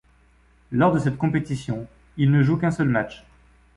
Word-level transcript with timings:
Lors 0.71 0.91
de 0.91 0.97
cette 0.97 1.15
compétition, 1.19 1.85
il 2.17 2.31
ne 2.31 2.41
joue 2.41 2.57
qu'un 2.57 2.71
seul 2.71 2.89
match. 2.89 3.23